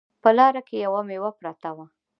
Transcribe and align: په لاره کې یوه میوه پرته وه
په 0.23 0.29
لاره 0.37 0.61
کې 0.67 0.75
یوه 0.85 1.01
میوه 1.07 1.31
پرته 1.39 1.69
وه 1.75 1.85